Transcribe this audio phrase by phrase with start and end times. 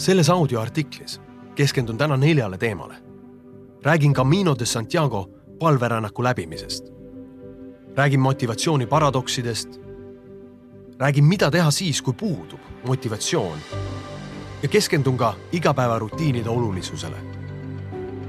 [0.00, 1.20] selles audioartiklis
[1.54, 2.96] keskendun täna neljale teemale.
[3.82, 6.84] räägin Camino de Santiago palverännaku läbimisest.
[7.96, 9.68] räägin motivatsiooni paradoksidest.
[10.98, 13.58] räägin, mida teha siis, kui puudub motivatsioon.
[14.62, 17.16] ja keskendun ka igapäevarutiinide olulisusele.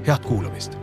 [0.06, 0.78] head kuulamist.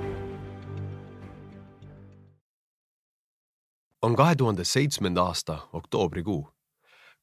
[4.02, 6.50] on kahe tuhande seitsmenda aasta oktoobrikuu.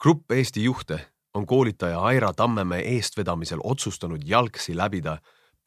[0.01, 5.19] grupp Eesti juhte on koolitaja Aira Tammemäe eestvedamisel otsustanud jalgsi läbida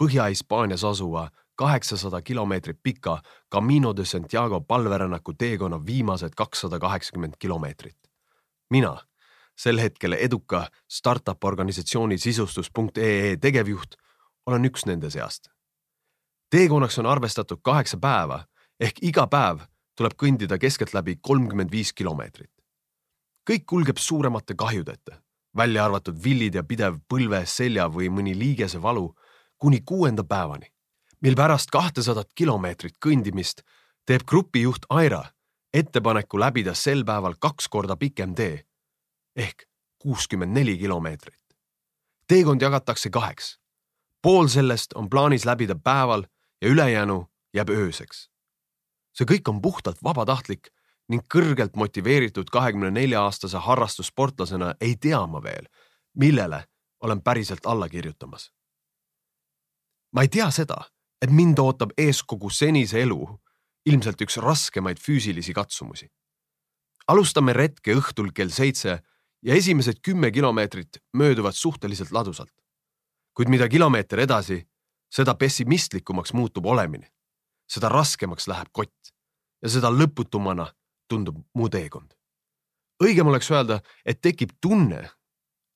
[0.03, 3.21] Põhja-Hispaanias asuva kaheksasada kilomeetrit pika
[3.53, 7.97] Camino de Santiago palverännaku teekonna viimased kakssada kaheksakümmend kilomeetrit.
[8.69, 8.97] mina,
[9.57, 13.95] sel hetkel eduka startup organisatsiooni sisustus.ee tegevjuht,
[14.45, 15.47] olen üks nende seast.
[16.49, 18.43] teekonnaks on arvestatud kaheksa päeva
[18.79, 19.59] ehk iga päev
[19.95, 22.51] tuleb kõndida keskeltläbi kolmkümmend viis kilomeetrit.
[23.51, 29.09] kõik kulgeb suuremate kahjudeta välja arvatud villid ja pidev põlve, selja või mõni liigese valu
[29.57, 30.69] kuni kuuenda päevani,
[31.21, 33.63] mil pärast kahtesadat kilomeetrit kõndimist
[34.05, 35.23] teeb grupijuht Aira
[35.73, 38.65] ettepaneku läbida sel päeval kaks korda pikem tee
[39.35, 39.67] ehk
[39.99, 41.43] kuuskümmend neli kilomeetrit.
[42.27, 43.59] teekond jagatakse kaheks.
[44.21, 46.23] pool sellest on plaanis läbida päeval
[46.61, 48.29] ja ülejäänu jääb ööseks.
[49.13, 50.69] see kõik on puhtalt vabatahtlik
[51.09, 55.65] ning kõrgelt motiveeritud kahekümne nelja aastase harrastussportlasena ei tea ma veel,
[56.13, 56.63] millele
[57.01, 58.51] olen päriselt alla kirjutamas.
[60.11, 60.77] ma ei tea seda,
[61.21, 63.19] et mind ootab ees kogu senise elu
[63.85, 66.09] ilmselt üks raskemaid füüsilisi katsumusi.
[67.07, 69.01] alustame retke õhtul kell seitse
[69.41, 72.53] ja esimesed kümme kilomeetrit mööduvad suhteliselt ladusalt.
[73.33, 74.67] kuid mida kilomeeter edasi,
[75.09, 77.11] seda pessimistlikumaks muutub olemine,
[77.67, 79.13] seda raskemaks läheb kott
[79.63, 80.67] ja seda lõputumana
[81.09, 82.13] tundub mu teekond.
[83.03, 85.09] õigem oleks öelda, et tekib tunne,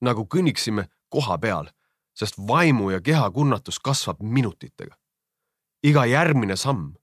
[0.04, 1.70] nagu kõnniksime koha peal,
[2.14, 4.96] sest vaimu ja keha kurnatus kasvab minutitega.
[5.84, 6.94] iga järgmine samm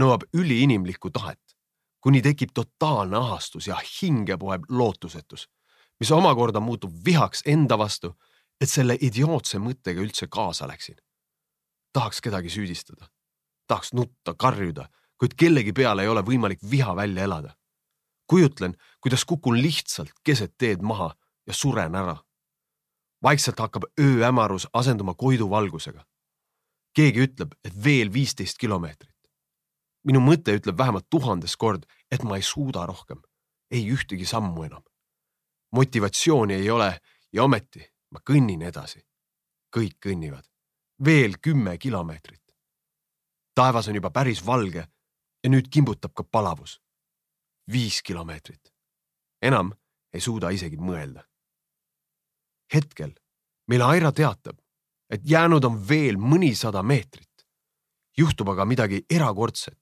[0.00, 1.56] nõuab üliinimlikku tahet,
[2.00, 5.48] kuni tekib totaalne ahastus ja hinge poeb lootusetus,
[6.00, 8.14] mis omakorda muutub vihaks enda vastu,
[8.60, 10.96] et selle idiootse mõttega üldse kaasa läksin.
[11.92, 13.08] tahaks kedagi süüdistada,
[13.66, 17.54] tahaks nutta, karjuda, kuid kellegi peale ei ole võimalik viha välja elada
[18.30, 21.14] kujutlen, kuidas kukun lihtsalt keset teed maha
[21.46, 22.16] ja suren ära.
[23.22, 26.04] vaikselt hakkab ööhämarus asenduma Koidu valgusega.
[26.94, 29.16] keegi ütleb, et veel viisteist kilomeetrit.
[30.04, 33.22] minu mõte ütleb vähemalt tuhandes kord, et ma ei suuda rohkem,
[33.70, 34.82] ei ühtegi sammu enam.
[35.72, 37.00] motivatsiooni ei ole
[37.32, 39.00] ja ometi ma kõnnin edasi.
[39.76, 40.46] kõik kõnnivad,
[41.04, 42.42] veel kümme kilomeetrit.
[43.54, 44.86] taevas on juba päris valge
[45.44, 46.80] ja nüüd kimbutab ka palavus
[47.72, 48.74] viis kilomeetrit.
[49.42, 49.72] enam
[50.12, 51.24] ei suuda isegi mõelda.
[52.74, 53.14] hetkel
[53.68, 54.58] meile Aira teatab,
[55.10, 57.46] et jäänud on veel mõnisada meetrit.
[58.18, 59.78] juhtub aga midagi erakordset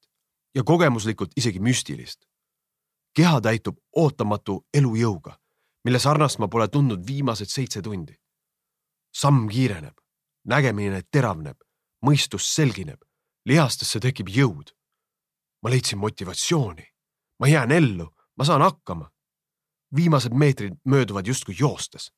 [0.54, 2.26] ja kogemuslikult isegi müstilist.
[3.14, 5.38] keha täitub ootamatu elujõuga,
[5.84, 8.14] mille sarnast ma pole tundnud viimased seitse tundi.
[9.14, 9.96] samm kiireneb,
[10.44, 11.56] nägemine teravneb,
[12.06, 13.00] mõistus selgineb,
[13.44, 14.72] lihastesse tekib jõud.
[15.62, 16.97] ma leidsin motivatsiooni
[17.38, 19.10] ma jään ellu, ma saan hakkama.
[19.96, 22.12] viimased meetrid mööduvad justkui joostes.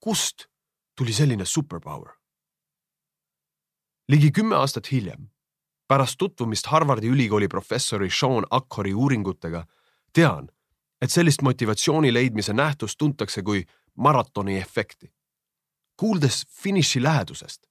[0.00, 0.44] kust
[0.96, 2.12] tuli selline superpower?
[4.08, 5.28] ligi kümme aastat hiljem,
[5.88, 9.66] pärast tutvumist Harvardi ülikooli professori Sean Ackhori uuringutega,
[10.12, 10.48] tean,
[11.00, 13.64] et sellist motivatsiooni leidmise nähtust tuntakse kui
[13.94, 15.12] maratoni efekti.
[15.96, 17.66] kuuldes finiši lähedusest,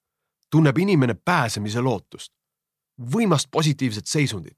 [0.51, 2.33] tunneb inimene pääsemise lootust,
[3.13, 4.57] võimast positiivset seisundit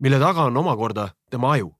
[0.00, 1.70] mille taga on omakorda tema aju,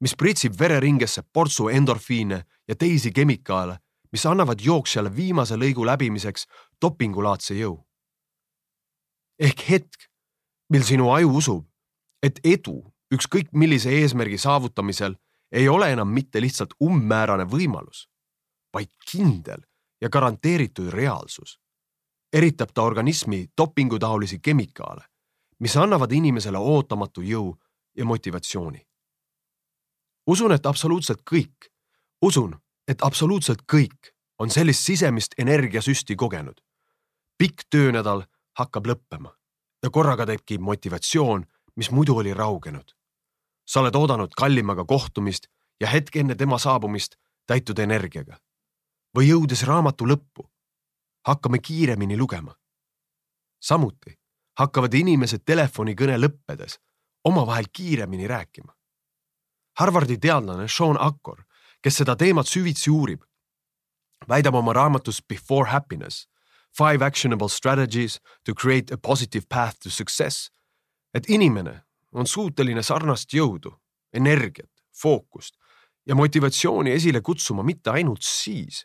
[0.00, 3.78] mis pritsib vereringesse portsu endorfiine ja teisi kemikaale,
[4.12, 6.46] mis annavad jooksjale viimase lõigu läbimiseks
[6.82, 7.82] dopingulaadse jõu.
[9.38, 10.08] ehk hetk,
[10.72, 11.64] mil sinu aju usub,
[12.22, 12.80] et edu
[13.14, 15.16] ükskõik millise eesmärgi saavutamisel
[15.52, 18.08] ei ole enam mitte lihtsalt umbmäärane võimalus,
[18.74, 19.60] vaid kindel
[20.00, 21.60] ja garanteeritud reaalsus,
[22.32, 25.04] eritab ta organismi dopingutaolisi kemikaale
[25.58, 27.54] mis annavad inimesele ootamatu jõu
[27.96, 28.86] ja motivatsiooni.
[30.26, 31.70] usun, et absoluutselt kõik,
[32.22, 32.56] usun,
[32.88, 36.60] et absoluutselt kõik on sellist sisemist energiasüsti kogenud.
[37.38, 38.22] pikk töönädal
[38.58, 39.36] hakkab lõppema
[39.82, 41.46] ja korraga tekib motivatsioon,
[41.76, 42.92] mis muidu oli raugenud.
[43.66, 45.46] sa oled oodanud kallimaga kohtumist
[45.80, 47.16] ja hetk enne tema saabumist
[47.46, 48.38] täitud energiaga.
[49.18, 50.50] või jõudes raamatu lõppu,
[51.26, 52.54] hakkame kiiremini lugema.
[53.60, 54.18] samuti
[54.58, 56.78] hakkavad inimesed telefonikõne lõppedes
[57.26, 58.72] omavahel kiiremini rääkima.
[59.78, 61.42] Harvardi teadlane Sean Akkor,
[61.82, 63.22] kes seda teemat süvitsi uurib,
[64.28, 66.28] väidab oma raamatus Before Happiness,
[66.78, 70.50] Five Actionable Strategies to Create a Positive Path to Success,
[71.14, 71.82] et inimene
[72.12, 73.74] on suuteline sarnast jõudu,
[74.14, 74.70] energiat,
[75.02, 75.56] fookust
[76.06, 78.84] ja motivatsiooni esile kutsuma mitte ainult siis,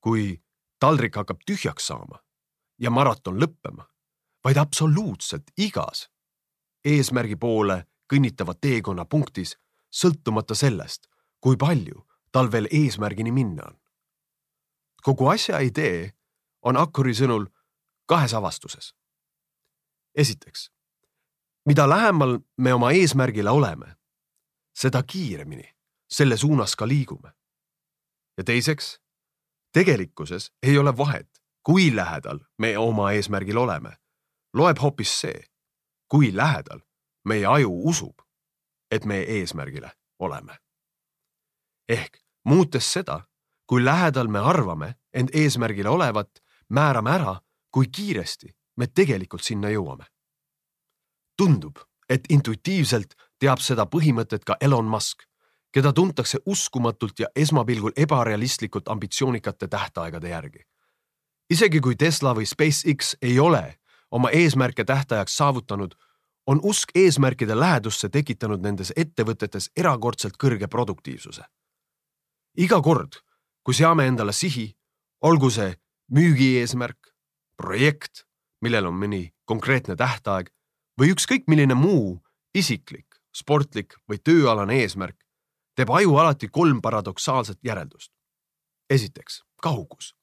[0.00, 0.34] kui
[0.80, 2.18] taldrik hakkab tühjaks saama
[2.80, 3.86] ja maraton lõppema,
[4.44, 6.08] vaid absoluutselt igas
[6.84, 9.56] eesmärgi poole kõnnitava teekonna punktis,
[9.90, 11.06] sõltumata sellest,
[11.40, 13.76] kui palju tal veel eesmärgini minna on.
[15.02, 16.12] kogu asja idee
[16.62, 17.46] on Akkuri sõnul
[18.06, 18.94] kahes avastuses.
[20.14, 20.70] esiteks,
[21.66, 23.96] mida lähemal me oma eesmärgile oleme,
[24.74, 25.74] seda kiiremini
[26.10, 27.32] selle suunas ka liigume.
[28.38, 29.00] ja teiseks,
[29.72, 31.28] tegelikkuses ei ole vahet,
[31.62, 33.96] kui lähedal me oma eesmärgil oleme.
[34.54, 35.49] loeb hoopis see,
[36.10, 36.80] kui lähedal
[37.24, 38.18] meie aju usub,
[38.90, 40.58] et me eesmärgile oleme.
[41.88, 43.20] ehk muutes seda,
[43.66, 46.30] kui lähedal me arvame end eesmärgile olevat,
[46.68, 47.40] määrame ära,
[47.70, 50.04] kui kiiresti me tegelikult sinna jõuame.
[51.36, 51.76] tundub,
[52.08, 55.22] et intuitiivselt teab seda põhimõtet ka Elon Musk,
[55.72, 60.66] keda tuntakse uskumatult ja esmapilgul ebarealistlikult ambitsioonikate tähtaegade järgi.
[61.50, 63.79] isegi kui Tesla või SpaceX ei ole
[64.10, 65.94] oma eesmärke tähtajaks saavutanud,
[66.46, 71.42] on usk eesmärkide lähedusse tekitanud nendes ettevõtetes erakordselt kõrge produktiivsuse.
[72.56, 73.12] iga kord,
[73.62, 74.76] kui seame endale sihi,
[75.22, 75.74] olgu see
[76.10, 77.12] müügieesmärk,
[77.56, 78.24] projekt,
[78.60, 80.50] millel on mõni konkreetne tähtaeg
[81.00, 82.18] või ükskõik milline muu
[82.54, 85.16] isiklik, sportlik või tööalane eesmärk,
[85.76, 88.12] teeb aju alati kolm paradoksaalset järeldust.
[88.90, 90.14] esiteks, kaugus.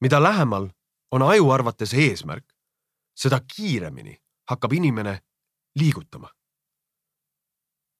[0.00, 0.70] mida lähemal
[1.10, 2.57] on aju arvates eesmärk,
[3.18, 4.16] seda kiiremini
[4.50, 5.18] hakkab inimene
[5.76, 6.30] liigutama.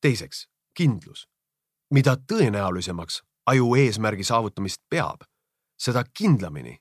[0.01, 1.29] teiseks, kindlus.
[1.91, 5.25] mida tõenäolisemaks aju eesmärgi saavutamist peab,
[5.79, 6.79] seda kindlamini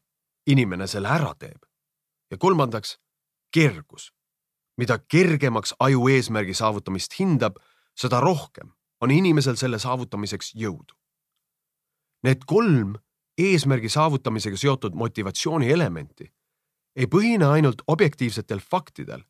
[0.48, 1.66] inimene selle ära teeb.
[2.31, 3.00] ja kolmandaks,
[3.54, 4.12] kergus.
[4.78, 7.57] mida kergemaks aju eesmärgi saavutamist hindab,
[7.95, 10.94] seda rohkem on inimesel selle saavutamiseks jõudu.
[12.24, 12.95] Need kolm
[13.38, 16.37] eesmärgi saavutamisega seotud motivatsiooni elementi
[16.98, 19.22] ei põhine ainult objektiivsetel faktidel,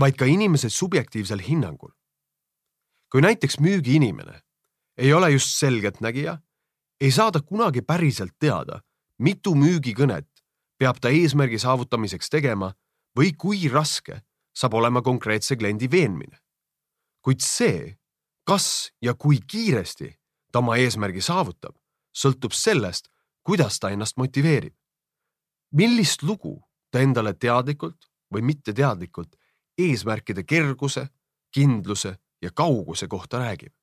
[0.00, 1.92] vaid ka inimese subjektiivsel hinnangul.
[3.12, 4.40] kui näiteks müügiinimene
[4.96, 6.38] ei ole just selgeltnägija,
[7.00, 8.80] ei saa ta kunagi päriselt teada,
[9.18, 10.26] mitu müügikõnet
[10.78, 12.72] peab ta eesmärgi saavutamiseks tegema
[13.18, 14.22] või kui raske
[14.54, 16.38] saab olema konkreetse kliendi veenmine.
[17.22, 17.96] kuid see,
[18.44, 20.18] kas ja kui kiiresti
[20.52, 21.76] ta oma eesmärgi saavutab,
[22.12, 23.08] sõltub sellest,
[23.42, 24.74] kuidas ta ennast motiveerib.
[25.72, 26.62] millist lugu
[26.94, 29.34] ta endale teadlikult või mitteteadlikult
[29.78, 31.08] eesmärkide kerguse,
[31.50, 32.12] kindluse
[32.42, 33.74] ja kauguse kohta räägib.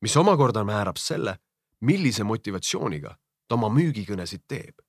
[0.00, 1.38] mis omakorda määrab selle,
[1.80, 3.18] millise motivatsiooniga
[3.48, 4.80] ta oma müügikõnesid teeb.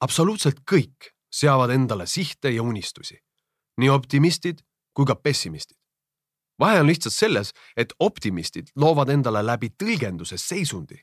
[0.00, 3.18] absoluutselt kõik seavad endale sihte ja unistusi,
[3.76, 4.62] nii optimistid
[4.94, 5.76] kui ka pessimistid
[6.60, 10.98] vahe on lihtsalt selles, et optimistid loovad endale läbi tõlgenduse seisundi,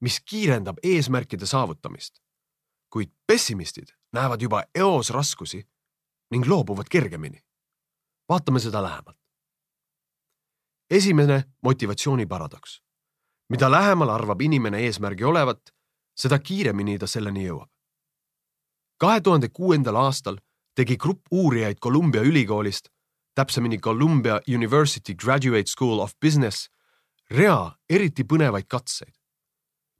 [0.00, 2.20] mis kiirendab eesmärkide saavutamist.
[2.90, 5.68] kuid pessimistid näevad juba eos raskusi
[6.30, 7.40] ning loobuvad kergemini.
[8.28, 9.18] vaatame seda lähemalt.
[10.90, 12.82] esimene motivatsiooni paradoks.
[13.48, 15.60] mida lähemal arvab inimene eesmärgi olevat,
[16.16, 17.70] seda kiiremini ta selleni jõuab.
[18.98, 20.36] kahe tuhande kuuendal aastal
[20.74, 22.88] tegi grupp uurijaid Columbia ülikoolist
[23.34, 26.68] täpsemini Columbia University Graduate School of Business,
[27.30, 29.14] rea eriti põnevaid katseid,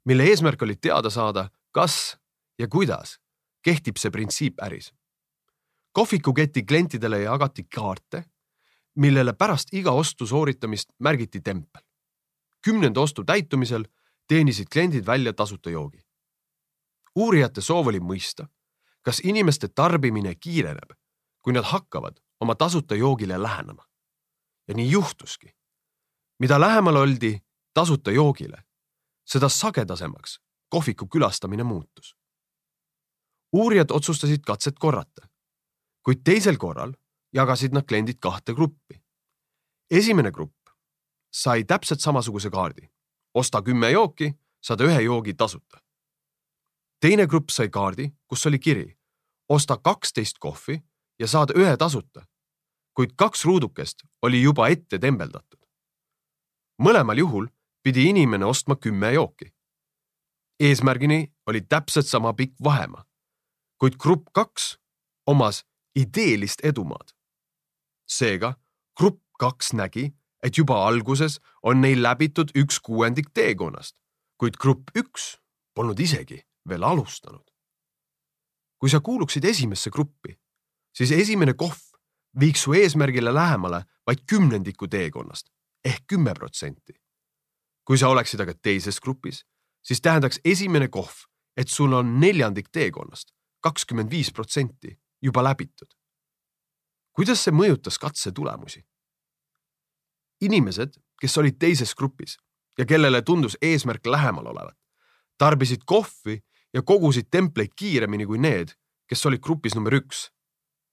[0.05, 2.17] mille eesmärk oli teada saada, kas
[2.59, 3.20] ja kuidas
[3.61, 4.93] kehtib see printsiip äris.
[5.91, 8.23] kohvikuketi klientidele jagati kaarte,
[8.95, 11.81] millele pärast iga ostu sooritamist märgiti tempel.
[12.61, 13.83] kümnenda ostu täitumisel
[14.27, 15.99] teenisid kliendid välja tasuta joogi.
[17.15, 18.47] uurijate soov oli mõista,
[19.01, 20.91] kas inimeste tarbimine kiireneb,
[21.41, 23.85] kui nad hakkavad oma tasuta joogile lähenema.
[24.67, 25.55] ja nii juhtuski.
[26.39, 27.39] mida lähemal oldi
[27.73, 28.63] tasuta joogile,
[29.25, 30.39] seda sagedasemaks
[30.69, 32.15] kohviku külastamine muutus.
[33.53, 35.27] Uurijad otsustasid katset korrata,
[36.03, 36.93] kuid teisel korral
[37.33, 39.01] jagasid nad kliendid kahte gruppi.
[39.91, 40.57] esimene grupp
[41.33, 42.89] sai täpselt samasuguse kaardi,
[43.33, 45.81] osta kümme jooki, saad ühe joogi tasuta.
[46.99, 48.97] teine grupp sai kaardi, kus oli kiri,
[49.49, 50.83] osta kaksteist kohvi
[51.19, 52.25] ja saad ühe tasuta
[52.93, 55.59] kuid kaks ruudukest oli juba ette tembeldatud.
[56.81, 57.47] mõlemal juhul
[57.83, 59.53] pidi inimene ostma kümme jooki.
[60.59, 63.05] eesmärgini oli täpselt sama pikk vahemaa,
[63.81, 64.77] kuid grupp kaks
[65.25, 65.63] omas
[65.97, 67.15] ideelist edumaad.
[68.05, 68.53] seega
[68.99, 70.11] grupp kaks nägi,
[70.43, 73.95] et juba alguses on neil läbitud üks kuuendik teekonnast,
[74.37, 75.39] kuid grupp üks
[75.73, 77.47] polnud isegi veel alustanud.
[78.77, 80.37] kui sa kuuluksid esimesse gruppi,
[80.93, 81.81] siis esimene kohv
[82.39, 85.49] viiks su eesmärgile lähemale vaid kümnendiku teekonnast
[85.85, 86.93] ehk kümme protsenti.
[87.85, 89.45] kui sa oleksid aga teises grupis,
[89.81, 91.25] siis tähendaks esimene kohv,
[91.57, 95.89] et sul on neljandik teekonnast, kakskümmend viis protsenti juba läbitud.
[97.11, 98.85] kuidas see mõjutas katse tulemusi?
[100.41, 102.37] inimesed, kes olid teises grupis
[102.77, 104.77] ja kellele tundus eesmärk lähemal olevat,
[105.37, 106.41] tarbisid kohvi
[106.73, 108.73] ja kogusid templeid kiiremini kui need,
[109.07, 110.29] kes olid grupis number üks.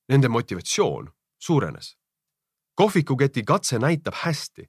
[0.09, 1.97] Nende motivatsioon suurenes.
[2.75, 4.65] kohvikuketi katse näitab hästi,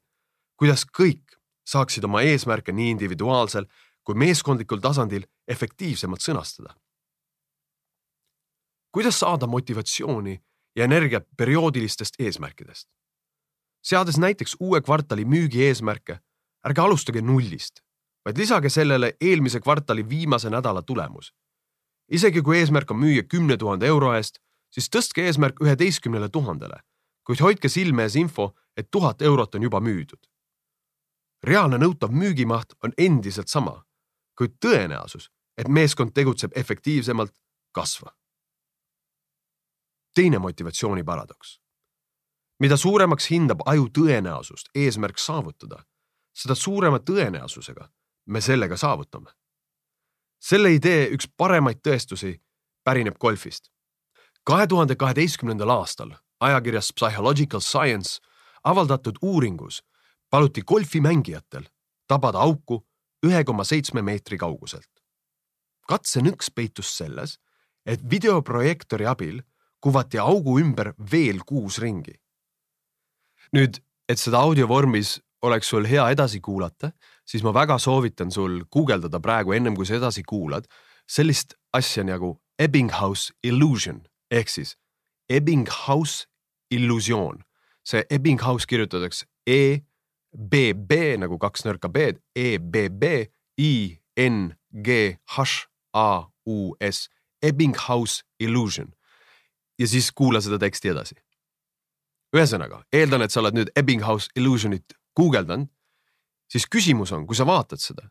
[0.58, 3.65] kuidas kõik saaksid oma eesmärke nii individuaalsel
[4.03, 6.74] kui meeskondlikul tasandil efektiivsemalt sõnastada.
[8.91, 10.39] Kuidas saada motivatsiooni
[10.75, 12.89] ja energiat perioodilistest eesmärkidest?
[13.81, 16.19] seades näiteks uue kvartali müügieesmärke,
[16.67, 17.79] ärge alustage nullist,
[18.25, 21.34] vaid lisage sellele eelmise kvartali viimase nädala tulemus.
[22.12, 24.39] isegi kui eesmärk on müüa kümne tuhande euro eest,
[24.72, 26.79] siis tõstke eesmärk üheteistkümnele tuhandele,
[27.24, 30.19] kuid hoidke silme ees info, et tuhat eurot on juba müüdud.
[31.43, 33.86] reaalne nõutav müügimaht on endiselt sama,
[34.38, 37.34] kuid tõenäosus, et meeskond tegutseb efektiivsemalt,
[37.72, 38.19] kasvab.
[40.20, 41.56] Teine motivatsiooni paradoks
[42.60, 45.80] mida suuremaks hindab aju tõenäosust eesmärk saavutada,
[46.36, 47.88] seda suurema tõenäosusega
[48.28, 49.32] me sellega saavutame.
[50.40, 52.40] selle idee üks paremaid tõestusi
[52.84, 53.72] pärineb golfist.
[54.44, 58.20] kahe tuhande kaheteistkümnendal aastal ajakirjas Psychological Science
[58.64, 59.84] avaldatud uuringus
[60.30, 61.64] paluti golfimängijatel
[62.08, 62.86] tabada auku
[63.26, 64.92] ühe koma seitsme meetri kauguselt.
[65.88, 67.40] katse nõks peitus selles,
[67.86, 69.42] et videoprojektori abil
[69.79, 72.15] kuvati augu ümber veel kuus ringi
[73.55, 76.91] nüüd, et seda audiovormis oleks sul hea edasi kuulata,
[77.25, 80.67] siis ma väga soovitan sul guugeldada praegu ennem kui sa edasi kuulad
[81.09, 84.75] sellist asja nagu Ebbinghaus illusion ehk siis
[85.29, 86.27] Ebbinghaus
[86.71, 87.43] illusioon.
[87.83, 89.81] see Ebbinghaus kirjutatakse E
[90.38, 96.75] B B nagu kaks nõrka B-d, E B B I N G H A U
[96.79, 97.09] S,
[97.41, 98.93] Ebbinghaus illusion.
[99.79, 101.15] Ja siis kuula seda teksti edasi
[102.36, 105.69] ühesõnaga, eeldan, et sa oled nüüd Ebbinghaus Illusionit guugeldanud,
[106.50, 108.09] siis küsimus on, kui sa vaatad seda,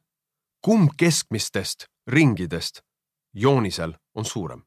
[0.65, 2.83] kumb keskmistest ringidest
[3.35, 4.65] joonisel on suurem?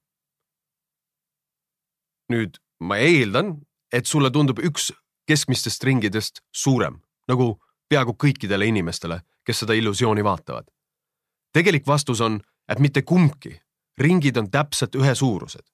[2.32, 3.58] nüüd ma eeldan,
[3.92, 4.94] et sulle tundub üks
[5.28, 7.58] keskmistest ringidest suurem, nagu
[7.92, 10.70] peaaegu kõikidele inimestele, kes seda illusiooni vaatavad.
[11.52, 12.40] tegelik vastus on,
[12.70, 13.60] et mitte kumbki,
[13.98, 15.68] ringid on täpselt ühesuurused.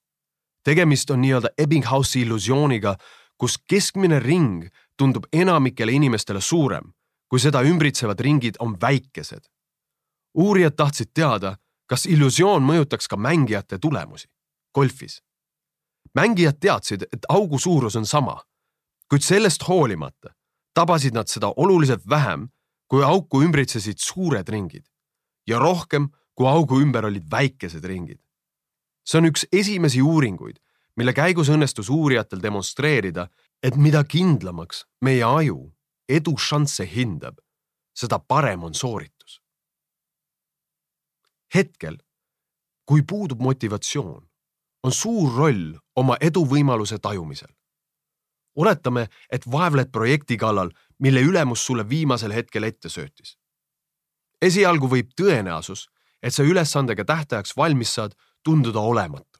[0.64, 2.96] Tegemist on nii-öelda Ebbinghausi illusiooniga,
[3.38, 6.92] kus keskmine ring tundub enamikele inimestele suurem,
[7.28, 9.44] kui seda ümbritsevad ringid on väikesed.
[10.34, 14.28] uurijad tahtsid teada, kas illusioon mõjutaks ka mängijate tulemusi
[14.74, 15.22] golfis.
[16.14, 18.42] mängijad teadsid, et augu suurus on sama,
[19.10, 20.34] kuid sellest hoolimata
[20.74, 22.48] tabasid nad seda oluliselt vähem,
[22.88, 24.86] kui auku ümbritsesid suured ringid
[25.46, 28.20] ja rohkem, kui augu ümber olid väikesed ringid.
[29.08, 30.58] See on üks esimesi uuringuid,
[30.96, 33.28] mille käigus õnnestus uurijatel demonstreerida,
[33.62, 35.70] et mida kindlamaks meie aju
[36.08, 37.38] edu šansse hindab,
[37.96, 39.40] seda parem on sooritus.
[41.54, 41.96] hetkel,
[42.84, 44.28] kui puudub motivatsioon,
[44.84, 47.48] on suur roll oma eduvõimaluse tajumisel.
[48.56, 53.38] oletame, et vaevled projekti kallal, mille ülemus sulle viimasel hetkel ette söötis.
[54.42, 55.88] esialgu võib tõenäosus,
[56.22, 59.38] et sa ülesandega tähtajaks valmis saad, tunduda olematu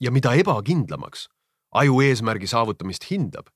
[0.00, 1.28] ja mida ebakindlamaks
[1.74, 3.46] aju eesmärgi saavutamist hindab,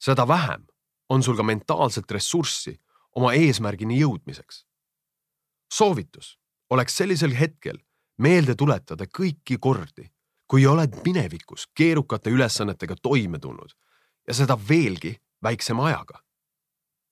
[0.00, 0.66] seda vähem
[1.08, 2.76] on sul ka mentaalset ressurssi
[3.16, 4.64] oma eesmärgini jõudmiseks.
[5.72, 6.38] soovitus
[6.70, 7.78] oleks sellisel hetkel
[8.18, 10.10] meelde tuletada kõiki kordi,
[10.48, 13.74] kui oled minevikus keerukate ülesannetega toime tulnud
[14.28, 16.20] ja seda veelgi väiksema ajaga.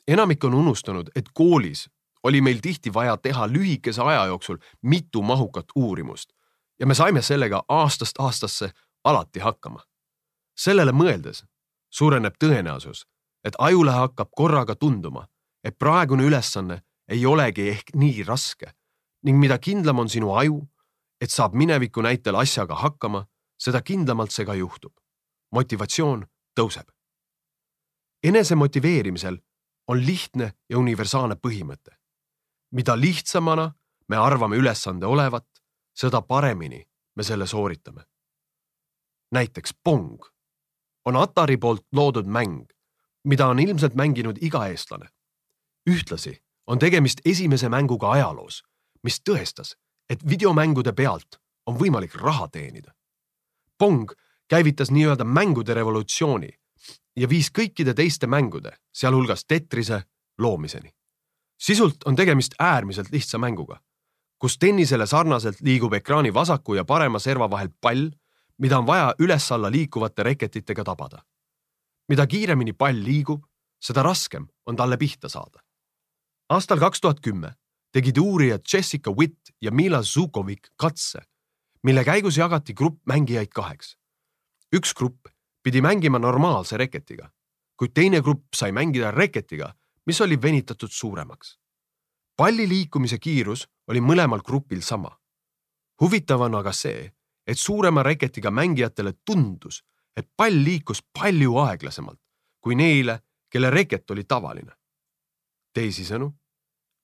[0.09, 1.89] enamik on unustanud, et koolis
[2.23, 6.33] oli meil tihti vaja teha lühikese aja jooksul mitu mahukat uurimust
[6.81, 8.73] ja me saime sellega aastast aastasse
[9.05, 9.81] alati hakkama.
[10.59, 11.45] sellele mõeldes
[11.91, 13.07] suureneb tõenäosus,
[13.45, 15.27] et ajule hakkab korraga tunduma,
[15.65, 18.73] et praegune ülesanne ei olegi ehk nii raske
[19.25, 20.61] ning mida kindlam on sinu aju,
[21.21, 23.25] et saab mineviku näitel asjaga hakkama,
[23.59, 24.93] seda kindlamalt see ka juhtub.
[25.53, 26.27] motivatsioon
[26.61, 26.87] tõuseb.
[28.23, 29.39] enese motiveerimisel
[29.89, 31.97] on lihtne ja universaalne põhimõte.
[32.73, 33.73] mida lihtsamana
[34.09, 35.47] me arvame ülesande olevat,
[35.95, 36.85] seda paremini
[37.17, 38.05] me selle sooritame
[39.35, 40.25] näiteks Pong,
[41.05, 42.65] on Atari poolt loodud mäng,
[43.25, 45.09] mida on ilmselt mänginud iga eestlane.
[45.91, 48.63] ühtlasi on tegemist esimese mänguga ajaloos,
[49.03, 49.75] mis tõestas,
[50.11, 51.37] et videomängude pealt
[51.67, 52.95] on võimalik raha teenida.
[53.79, 54.13] Pong
[54.49, 56.49] käivitas nii-öelda mängude revolutsiooni
[57.17, 60.03] ja viis kõikide teiste mängude, sealhulgas Tetrise,
[60.39, 60.91] loomiseni.
[61.59, 63.81] sisult on tegemist äärmiselt lihtsa mänguga,
[64.45, 68.11] kus tennisele sarnaselt liigub ekraani vasaku ja parema serva vahel pall,
[68.61, 71.23] mida on vaja üles-alla liikuvate reketitega tabada.
[72.09, 73.41] mida kiiremini pall liigub,
[73.81, 75.65] seda raskem on talle pihta saada.
[76.51, 77.55] aastal kaks tuhat kümme
[77.93, 81.23] tegid uurijad Jessica Witt ja Mila Zukovik katse,
[81.83, 83.97] mille käigus jagati grupp mängijaid kaheks.
[84.77, 85.29] üks grupp
[85.63, 87.31] pidi mängima normaalse reketiga,
[87.77, 89.75] kuid teine grupp sai mängida reketiga,
[90.07, 91.59] mis oli venitatud suuremaks.
[92.37, 95.11] palli liikumise kiirus oli mõlemal grupil sama.
[96.01, 97.13] huvitav on aga see,
[97.47, 99.83] et suurema reketiga mängijatele tundus,
[100.17, 102.21] et pall liikus palju aeglasemalt
[102.65, 103.19] kui neile,
[103.53, 104.73] kelle reket oli tavaline.
[105.75, 106.31] teisisõnu,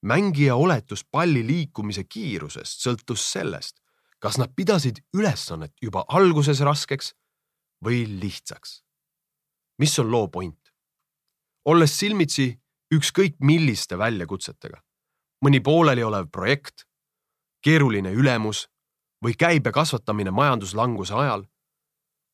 [0.06, 3.80] mängija oletus palli liikumise kiirusest sõltus sellest,
[4.18, 7.14] kas nad pidasid ülesannet juba alguses raskeks
[7.84, 8.82] või lihtsaks.
[9.78, 10.72] mis on loo point?
[11.64, 12.60] olles silmitsi
[12.94, 14.80] ükskõik milliste väljakutsetega,
[15.44, 16.84] mõni pooleliolev projekt,
[17.64, 18.66] keeruline ülemus
[19.24, 21.44] või käibe kasvatamine majanduslanguse ajal,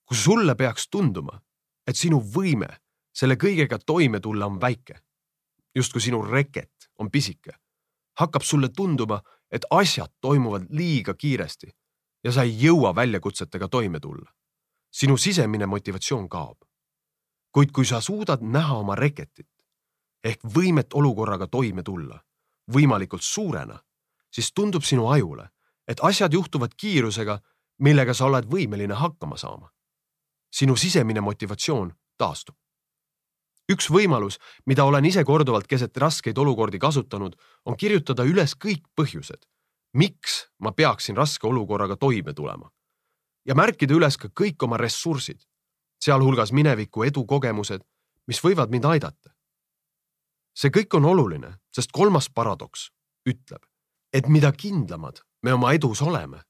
[0.06, 1.40] kus sulle peaks tunduma,
[1.86, 2.68] et sinu võime
[3.16, 5.00] selle kõigega toime tulla on väike,
[5.74, 7.56] justkui sinu reket on pisike,
[8.20, 9.20] hakkab sulle tunduma,
[9.50, 11.70] et asjad toimuvad liiga kiiresti
[12.24, 14.30] ja sa ei jõua väljakutsetega toime tulla.
[14.90, 16.58] sinu sisemine motivatsioon kaob.
[17.52, 19.48] kuid kui sa suudad näha oma reketit
[20.24, 22.20] ehk võimet olukorraga toime tulla
[22.72, 23.78] võimalikult suurena,
[24.30, 25.48] siis tundub sinu ajule,
[25.88, 27.38] et asjad juhtuvad kiirusega,
[27.78, 29.70] millega sa oled võimeline hakkama saama.
[30.50, 32.56] sinu sisemine motivatsioon taastub.
[33.72, 39.46] üks võimalus, mida olen ise korduvalt keset raskeid olukordi kasutanud, on kirjutada üles kõik põhjused,
[39.92, 42.70] miks ma peaksin raske olukorraga toime tulema
[43.46, 45.38] ja märkida üles ka kõik oma ressursid,
[46.02, 47.84] sealhulgas mineviku edukogemused,
[48.26, 49.35] mis võivad mind aidata.
[50.56, 52.88] See kõik on oluline, sest kolmas paradoks
[53.28, 53.62] ütleb,
[54.12, 56.40] et mida kindlamad me oma edus oleme,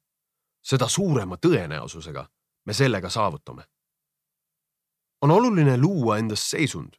[0.62, 2.27] seda suurema tõenäosusega
[2.66, 3.64] me sellega saavutame.
[5.23, 6.95] on oluline luua endas seisund,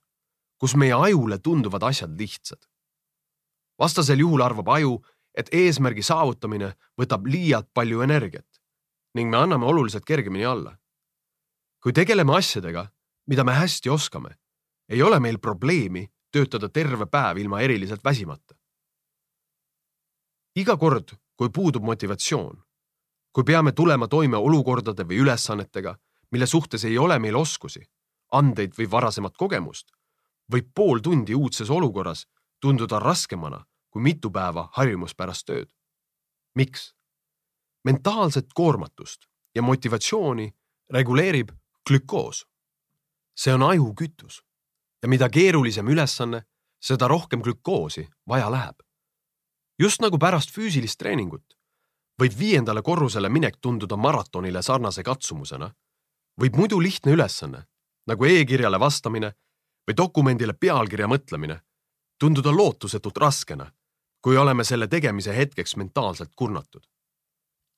[0.57, 2.59] kus meie ajule tunduvad asjad lihtsad.
[3.79, 5.01] vastasel juhul arvab aju,
[5.37, 8.47] et eesmärgi saavutamine võtab liialt palju energiat
[9.15, 10.77] ning me anname oluliselt kergemini alla.
[11.83, 12.89] kui tegeleme asjadega,
[13.27, 14.37] mida me hästi oskame,
[14.89, 18.55] ei ole meil probleemi töötada terve päev ilma eriliselt väsimata.
[20.55, 22.63] iga kord, kui puudub motivatsioon,
[23.31, 25.95] kui peame tulema toime olukordade või ülesannetega,
[26.31, 27.81] mille suhtes ei ole meil oskusi,
[28.31, 29.91] andeid või varasemat kogemust,
[30.51, 32.25] võib pool tundi uudses olukorras
[32.61, 35.69] tunduda raskemana kui mitu päeva harjumuspärast tööd.
[36.55, 36.93] miks?
[37.83, 40.55] mentaalset koormatust ja motivatsiooni
[40.89, 41.49] reguleerib
[41.87, 42.45] glükoos.
[43.37, 44.43] see on aju kütus
[45.03, 46.43] ja mida keerulisem ülesanne,
[46.79, 48.81] seda rohkem glükoosi vaja läheb
[49.79, 51.57] just nagu pärast füüsilist treeningut
[52.21, 55.69] võib viiendale korrusele minek tunduda maratonile sarnase katsumusena,
[56.41, 57.63] võib muidu lihtne ülesanne
[58.09, 59.33] nagu e-kirjale vastamine
[59.87, 61.59] või dokumendile pealkirja mõtlemine
[62.19, 63.67] tunduda lootusetult raskena,
[64.21, 66.81] kui oleme selle tegemise hetkeks mentaalselt kurnatud.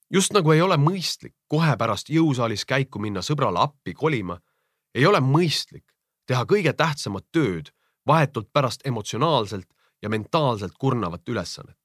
[0.09, 4.39] just nagu ei ole mõistlik kohe pärast jõusaalis käiku minna sõbrale appi kolima,
[4.95, 5.85] ei ole mõistlik
[6.29, 7.73] teha kõige tähtsamat tööd
[8.07, 9.67] vahetult pärast emotsionaalselt
[10.01, 11.79] ja mentaalselt kurnavat ülesannet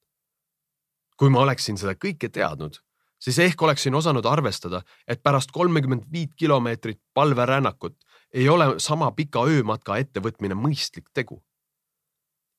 [1.17, 2.77] kui ma oleksin seda kõike teadnud,
[3.23, 7.97] siis ehk oleksin osanud arvestada, et pärast kolmekümmend viit kilomeetrit palverännakut
[8.35, 11.43] ei ole sama pika öömatka ettevõtmine mõistlik tegu.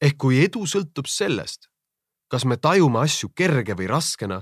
[0.02, 1.70] ehk kui edu sõltub sellest,
[2.28, 4.42] kas me tajume asju kerge või raskena,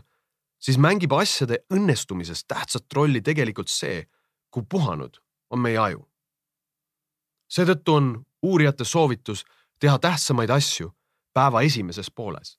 [0.60, 4.08] siis mängib asjade õnnestumises tähtsat rolli tegelikult see,
[4.49, 5.17] kui puhanud
[5.49, 6.08] on meie aju.
[7.55, 8.09] Seetõttu on
[8.41, 9.45] uurijate soovitus
[9.79, 10.91] teha tähtsamaid asju
[11.33, 12.57] päeva esimeses pooles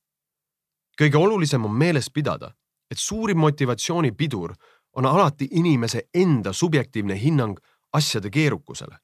[1.00, 2.52] kõige olulisem on meeles pidada,
[2.90, 4.54] et suurim motivatsioonipidur
[4.96, 7.58] on alati inimese enda subjektiivne hinnang
[7.92, 8.98] asjade keerukusele.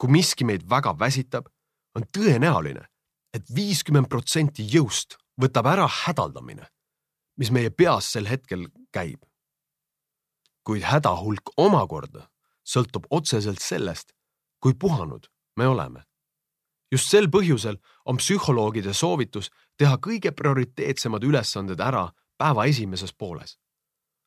[0.00, 1.46] kui miski meid väga väsitab,
[1.94, 2.88] on tõenäoline et,
[3.34, 6.64] et viiskümmend protsenti jõust võtab ära hädaldamine,
[7.36, 9.20] mis meie peas sel hetkel käib.
[10.64, 12.30] kuid hädahulk omakorda
[12.64, 14.12] sõltub otseselt sellest,
[14.60, 16.04] kui puhanud me oleme
[16.92, 23.58] just sel põhjusel on psühholoogide soovitus teha kõige prioriteetsemad ülesanded ära päeva esimeses pooles.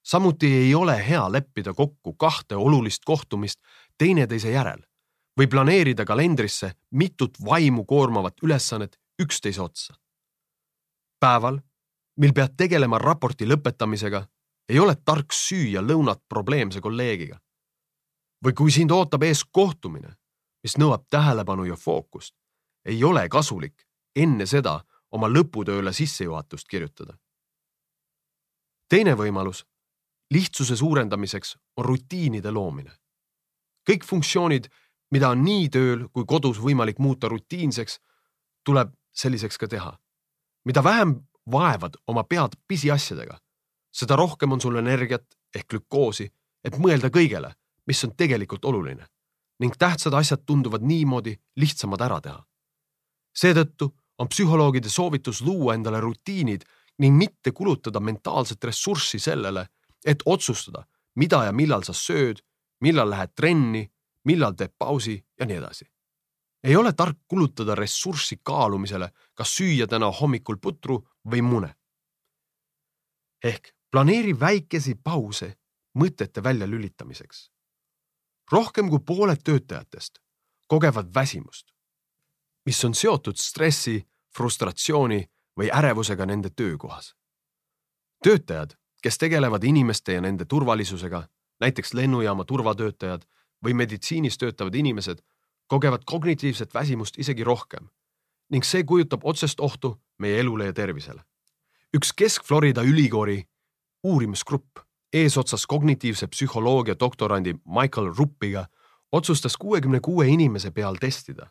[0.04, 3.60] samuti ei ole hea leppida kokku kahte olulist kohtumist
[3.98, 4.82] teineteise järel
[5.40, 9.94] või planeerida kalendrisse mitut vaimu koormavat ülesannet üksteise otsa.
[11.20, 11.60] päeval,
[12.18, 14.28] mil pead tegelema raporti lõpetamisega,
[14.70, 17.40] ei ole tark süüa lõunat probleemse kolleegiga.
[18.46, 20.16] või kui sind ootab ees kohtumine,
[20.64, 22.36] mis nõuab tähelepanu ja fookust,
[22.86, 24.80] ei ole kasulik enne seda
[25.12, 27.18] oma lõputööle sissejuhatust kirjutada.
[28.90, 29.66] teine võimalus
[30.32, 32.92] lihtsuse suurendamiseks on rutiinide loomine.
[33.90, 34.70] kõik funktsioonid,
[35.12, 38.00] mida on nii tööl kui kodus võimalik muuta rutiinseks,
[38.66, 40.00] tuleb selliseks ka teha.
[40.66, 43.40] mida vähem vaevad oma pead pisiasjadega,
[43.92, 46.32] seda rohkem on sul energiat ehk glükoosi,
[46.64, 47.54] et mõelda kõigele,
[47.88, 49.08] mis on tegelikult oluline
[49.60, 52.40] ning tähtsad asjad tunduvad niimoodi lihtsamad ära teha.
[53.34, 56.64] seetõttu on psühholoogide soovitus luua endale rutiinid
[57.00, 59.66] ning mitte kulutada mentaalset ressurssi sellele,
[60.06, 60.86] et otsustada,
[61.16, 62.44] mida ja millal sa sööd,
[62.82, 63.88] millal lähed trenni,
[64.26, 65.86] millal teed pausi ja nii edasi.
[66.64, 71.76] ei ole tark kulutada ressurssi kaalumisele, kas süüa täna hommikul putru või mune.
[73.44, 75.58] ehk planeeri väikesi pause
[76.00, 77.53] mõtete väljalülitamiseks.
[78.52, 80.20] Rohkem kui pooled töötajatest
[80.68, 81.72] kogevad väsimust,
[82.66, 85.26] mis on seotud stressi, frustratsiooni
[85.60, 87.16] või ärevusega nende töökohas.
[88.24, 91.28] töötajad kes tegelevad inimeste ja nende turvalisusega,
[91.60, 93.26] näiteks lennujaama turvatöötajad
[93.66, 95.20] või meditsiinis töötavad inimesed,
[95.68, 97.90] kogevad kognitiivset väsimust isegi rohkem
[98.52, 101.24] ning see kujutab otsest ohtu meie elule ja tervisele.
[101.96, 103.44] üks Kesk-Florida ülikooli
[104.04, 104.80] uurimisgrupp
[105.14, 108.66] eesotsas kognitiivse psühholoogia doktorandi Michael Ruppiga
[109.12, 111.48] otsustas kuuekümne kuue inimese peal testida,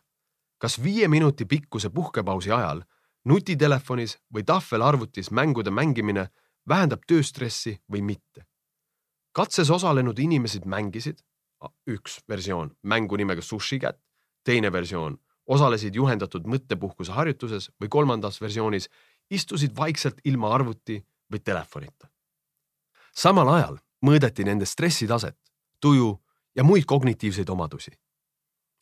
[0.57, 2.83] kas viie minuti pikkuse puhkepausi ajal
[3.25, 6.27] nutitelefonis või tahvelarvutis mängude mängimine
[6.69, 8.45] vähendab tööstressi või mitte.
[9.31, 11.23] katses osalenud inimesed mängisid,
[11.89, 13.97] üks versioon mängu nimega Sushi Cat,
[14.43, 18.89] teine versioon osalesid juhendatud mõttepuhkuse harjutuses või kolmandas versioonis
[19.29, 20.99] istusid vaikselt ilma arvuti
[21.31, 22.12] või telefonita.
[23.13, 25.37] Samal ajal mõõdeti nende stressitaset,
[25.79, 26.11] tuju
[26.55, 27.91] ja muid kognitiivseid omadusi.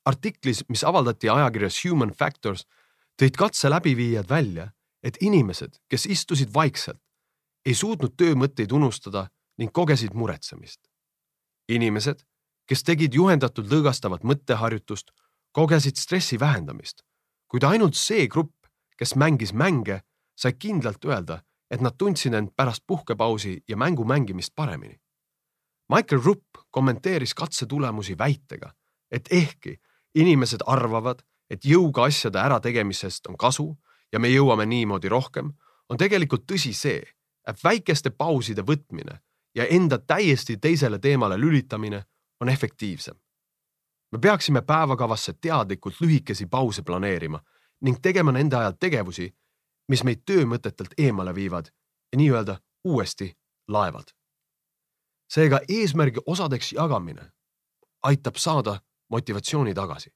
[0.06, 2.66] artiklis, mis avaldati ajakirjas Human Factors,
[3.22, 4.72] tõid katse läbiviijad välja,
[5.04, 7.02] et inimesed, kes istusid vaikselt,
[7.66, 10.80] ei suutnud töömõtteid unustada ning kogesid muretsemist.
[11.70, 12.26] inimesed,
[12.68, 15.12] kes tegid juhendatud lõõgastavat mõtteharjutust,
[15.52, 17.04] kogesid stressi vähendamist,
[17.48, 18.68] kuid ainult see grupp,
[18.98, 20.02] kes mängis mänge,
[20.36, 25.00] sai kindlalt öelda, et nad tundsid end pärast puhkepausi ja mängu mängimist paremini.
[25.96, 28.74] Michael Rupp kommenteeris katse tulemusi väitega,
[29.12, 29.80] et ehkki
[30.16, 33.78] inimesed arvavad, et jõuga asjade ärategemisest on kasu
[34.12, 35.52] ja me jõuame niimoodi rohkem,
[35.90, 37.02] on tegelikult tõsi see,
[37.64, 39.20] väikeste pauside võtmine
[39.56, 42.04] ja enda täiesti teisele teemale lülitamine
[42.40, 43.16] on efektiivsem.
[44.12, 47.40] me peaksime päevakavasse teadlikult lühikesi pause planeerima
[47.82, 49.36] ning tegema nende ajal tegevusi,
[49.88, 51.72] mis meid töömõtetelt eemale viivad
[52.12, 54.14] ja nii-öelda uuesti laevad.
[55.32, 57.32] seega eesmärgi osadeks jagamine
[58.04, 60.10] aitab saada motivatsiooni tagasi.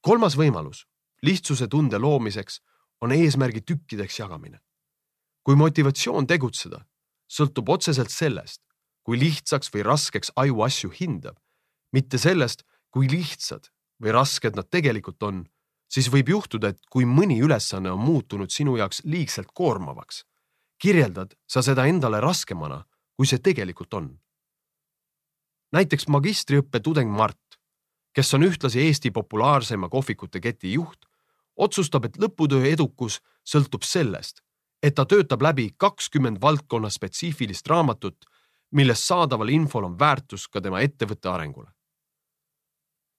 [0.00, 0.86] kolmas võimalus
[1.22, 2.60] lihtsuse tunde loomiseks
[3.00, 4.60] on eesmärgi tükkideks jagamine
[5.42, 6.82] kui motivatsioon tegutseda
[7.30, 8.60] sõltub otseselt sellest,
[9.06, 11.38] kui lihtsaks või raskeks aju asju hindab,
[11.94, 13.70] mitte sellest, kui lihtsad
[14.02, 15.44] või rasked nad tegelikult on,
[15.90, 20.24] siis võib juhtuda, et kui mõni ülesanne on muutunud sinu jaoks liigselt koormavaks,
[20.78, 22.84] kirjeldad sa seda endale raskemana,
[23.16, 24.10] kui see tegelikult on.
[25.72, 27.58] näiteks magistriõppe tudeng Mart,
[28.12, 31.06] kes on ühtlasi Eesti populaarseima kohvikute keti juht,
[31.56, 34.40] otsustab, et lõputöö edukus sõltub sellest,
[34.82, 38.24] et ta töötab läbi kakskümmend valdkonna spetsiifilist raamatut,
[38.72, 41.70] millest saadaval infol on väärtus ka tema ettevõtte arengule.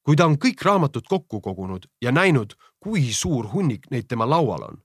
[0.03, 4.63] Kui ta on kõik raamatud kokku kogunud ja näinud, kui suur hunnik neid tema laual
[4.63, 4.81] on,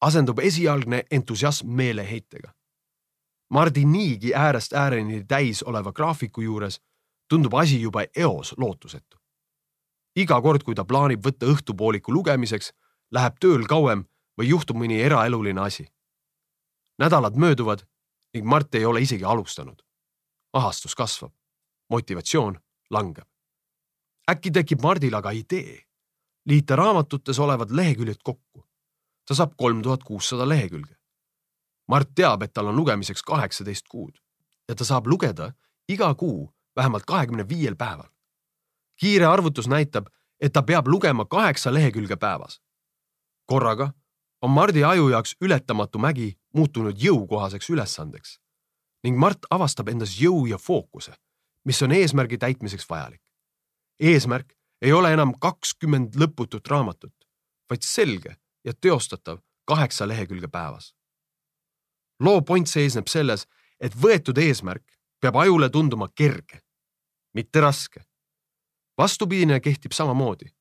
[0.00, 2.52] asendub esialgne entusiasm meeleheitega.
[3.50, 6.80] Mardi niigi äärest ääreni täis oleva graafiku juures
[7.28, 9.16] tundub asi juba eos lootusetu.
[10.16, 12.72] iga kord, kui ta plaanib võtta õhtupooliku lugemiseks,
[13.10, 14.04] läheb tööl kauem
[14.40, 15.86] või juhtub mõni eraeluline asi
[16.98, 17.78] nädalad mööduvad
[18.34, 19.82] ning Mart ei ole isegi alustanud.
[20.52, 21.32] ahastus kasvab,
[21.90, 23.27] motivatsioon langeb.
[24.30, 25.88] Äkki tekib Mardil aga idee
[26.48, 28.64] liita raamatutes olevad leheküljed kokku.
[29.28, 30.96] ta saab kolm tuhat kuussada lehekülge.
[31.88, 34.16] Mart teab, et tal on lugemiseks kaheksateist kuud
[34.68, 35.52] ja ta saab lugeda
[35.88, 38.08] iga kuu vähemalt kahekümne viiel päeval.
[39.00, 40.06] kiire arvutus näitab,
[40.40, 42.60] et ta peab lugema kaheksa lehekülge päevas.
[43.46, 43.92] korraga
[44.42, 48.38] on Mardi aju jaoks ületamatu mägi muutunud jõukohaseks ülesandeks
[49.04, 51.12] ning Mart avastab endas jõu ja fookuse,
[51.64, 53.27] mis on eesmärgi täitmiseks vajalik.
[54.00, 57.14] Eesmärk ei ole enam kakskümmend lõputut raamatut,
[57.70, 60.94] vaid selge ja teostatav kaheksa lehekülge päevas.
[62.20, 63.46] loo point seisneb selles,
[63.80, 64.84] et võetud eesmärk
[65.20, 66.62] peab ajule tunduma kerge,
[67.34, 68.04] mitte raske.
[68.98, 70.54] vastupidine kehtib samamoodi.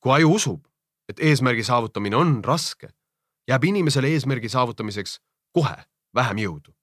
[0.00, 0.66] kui aju usub,
[1.08, 2.88] et eesmärgi saavutamine on raske,
[3.48, 5.20] jääb inimesele eesmärgi saavutamiseks
[5.52, 6.74] kohe vähem jõudu.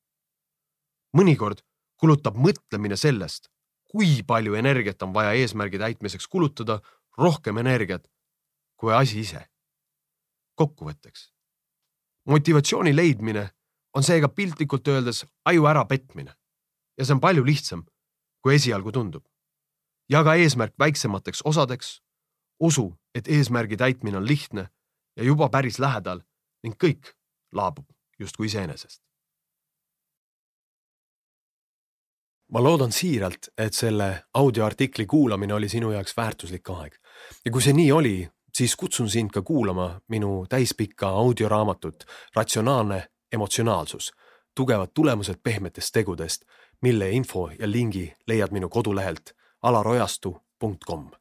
[1.17, 1.61] mõnikord
[1.97, 3.49] kulutab mõtlemine sellest,
[3.95, 6.81] kui palju energiat on vaja eesmärgi täitmiseks kulutada,
[7.17, 8.09] rohkem energiat
[8.75, 9.47] kui asi ise.
[10.55, 11.31] kokkuvõtteks.
[12.27, 13.49] motivatsiooni leidmine
[13.93, 16.35] on seega piltlikult öeldes aju ärapetmine
[16.97, 17.85] ja see on palju lihtsam,
[18.41, 19.23] kui esialgu tundub.
[20.09, 22.01] jaga eesmärk väiksemateks osadeks,
[22.59, 24.69] usu, et eesmärgi täitmine on lihtne
[25.15, 26.21] ja juba päris lähedal
[26.63, 27.15] ning kõik
[27.51, 27.87] laabub
[28.19, 29.04] justkui iseenesest.
[32.51, 36.97] Ma loodan siiralt, et selle audioartikli kuulamine oli sinu jaoks väärtuslik aeg
[37.45, 38.15] ja kui see nii oli,
[38.53, 42.05] siis kutsun sind ka kuulama minu täispikka audioraamatut
[42.35, 44.11] Ratsionaalne emotsionaalsus,
[44.55, 46.45] tugevad tulemused pehmetest tegudest,
[46.81, 51.11] mille info ja lingi leiad minu kodulehelt alarojastu.com.